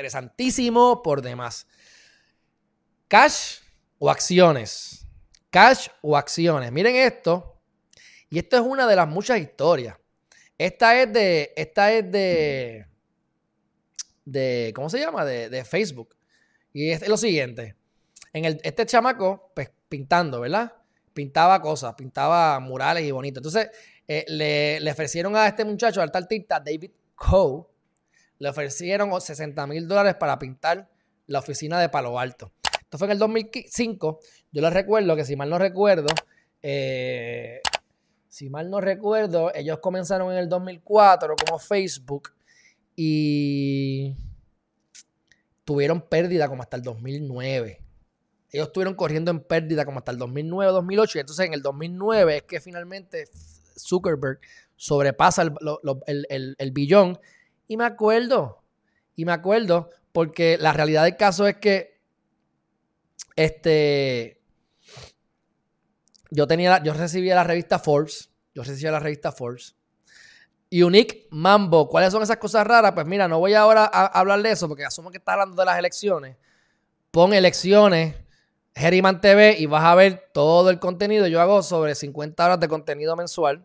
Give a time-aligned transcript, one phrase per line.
[0.00, 1.66] Interesantísimo por demás.
[3.06, 3.58] Cash
[3.98, 5.06] o acciones.
[5.50, 6.72] Cash o acciones.
[6.72, 7.60] Miren esto.
[8.30, 9.98] Y esto es una de las muchas historias.
[10.56, 11.52] Esta es de.
[11.54, 12.86] Esta es de.
[14.24, 15.26] de ¿Cómo se llama?
[15.26, 16.16] De, Facebook.
[16.72, 17.76] Y es lo siguiente.
[18.32, 20.72] En el, este chamaco, pues pintando, ¿verdad?
[21.12, 23.40] Pintaba cosas, pintaba murales y bonito.
[23.40, 23.68] Entonces,
[24.08, 27.69] eh, le, le, ofrecieron a este muchacho, al artista David Coe,
[28.40, 30.90] le ofrecieron 60 mil dólares para pintar
[31.28, 32.50] la oficina de Palo Alto.
[32.80, 34.18] Esto fue en el 2005.
[34.50, 36.08] Yo les recuerdo que, si mal no recuerdo,
[36.62, 37.60] eh,
[38.28, 42.32] si mal no recuerdo, ellos comenzaron en el 2004 como Facebook
[42.96, 44.16] y
[45.64, 47.80] tuvieron pérdida como hasta el 2009.
[48.52, 52.36] Ellos estuvieron corriendo en pérdida como hasta el 2009, 2008 y entonces en el 2009
[52.38, 53.28] es que finalmente
[53.78, 54.40] Zuckerberg
[54.76, 57.18] sobrepasa el, billón.
[57.70, 58.64] Y me acuerdo,
[59.14, 62.00] y me acuerdo, porque la realidad del caso es que
[63.36, 64.40] este,
[66.32, 69.76] yo tenía, yo recibía la revista Forbes, yo recibía la revista Forbes.
[70.72, 72.90] Unique Mambo, ¿cuáles son esas cosas raras?
[72.90, 75.66] Pues mira, no voy ahora a, hablar de eso porque asumo que está hablando de
[75.66, 76.36] las elecciones.
[77.12, 78.16] Pon elecciones,
[78.74, 81.28] Geriman TV y vas a ver todo el contenido.
[81.28, 83.64] Yo hago sobre 50 horas de contenido mensual.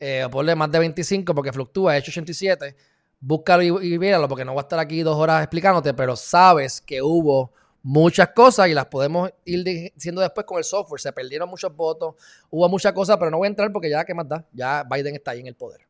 [0.00, 2.74] Eh, ponle más de 25 porque fluctúa, he hecho 87.
[3.20, 7.02] Búscalo y, y porque no voy a estar aquí dos horas explicándote, pero sabes que
[7.02, 7.52] hubo
[7.82, 11.00] muchas cosas y las podemos ir diciendo después con el software.
[11.00, 12.14] Se perdieron muchos votos,
[12.50, 14.44] hubo muchas cosas, pero no voy a entrar porque ya, ¿qué más da?
[14.52, 15.80] Ya Biden está ahí en el poder.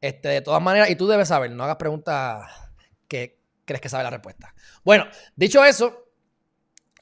[0.00, 2.48] Este, de todas maneras, y tú debes saber, no hagas preguntas
[3.06, 4.54] que crees que sabe la respuesta.
[4.84, 6.06] Bueno, dicho eso,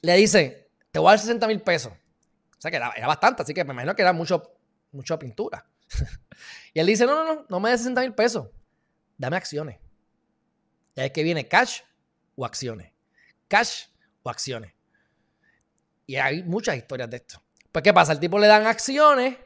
[0.01, 1.93] le dice, te voy a dar 60 mil pesos.
[1.93, 4.53] O sea que era, bastante, así que me imagino que era mucho,
[4.91, 5.65] mucha pintura.
[6.73, 8.47] y él dice, no, no, no, no me des 60 mil pesos,
[9.21, 9.79] dame acciones.
[10.95, 11.81] Y es que viene cash
[12.35, 12.91] o acciones.
[13.47, 13.85] Cash
[14.23, 14.73] o acciones.
[16.07, 17.41] Y hay muchas historias de esto.
[17.71, 18.11] Pues, ¿qué pasa?
[18.11, 19.37] El tipo le dan acciones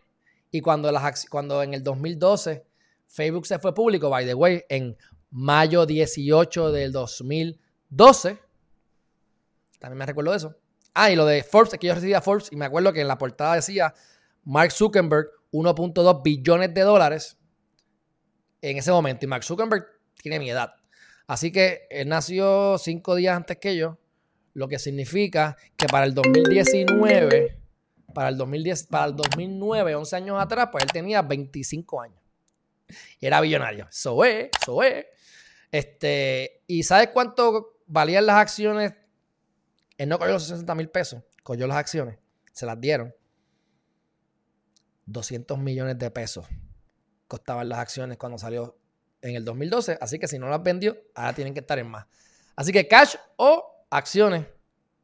[0.50, 2.66] y cuando, las, cuando en el 2012
[3.08, 4.98] Facebook se fue público, by the way, en
[5.30, 8.40] mayo 18 del 2012,
[9.80, 10.56] también me recuerdo de eso.
[10.94, 13.10] Ah, y lo de Forbes, es que yo recibía Forbes y me acuerdo que en
[13.10, 13.94] la portada decía
[14.46, 17.38] Mark Zuckerberg 1.2 billones de dólares
[18.70, 19.26] en ese momento.
[19.26, 19.86] Y Mark Zuckerberg
[20.22, 20.76] tiene mi edad.
[21.28, 23.98] Así que él nació cinco días antes que yo
[24.54, 27.60] lo que significa que para el 2019,
[28.14, 32.20] para el, 2010, para el 2009, 11 años atrás, pues él tenía 25 años.
[33.20, 33.88] Y era billonario.
[33.90, 34.50] Eso es.
[35.72, 38.94] Este, ¿Y sabes cuánto valían las acciones?
[39.98, 42.18] Él no cogió los 60 mil pesos, cogió las acciones,
[42.54, 43.14] se las dieron.
[45.06, 46.46] 200 millones de pesos
[47.28, 48.78] costaban las acciones cuando salió
[49.22, 49.98] en el 2012.
[50.00, 52.06] Así que si no las vendió, ahora tienen que estar en más.
[52.56, 54.46] Así que cash o acciones.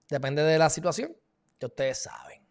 [0.09, 1.15] Depende de la situación,
[1.57, 2.41] que ustedes saben.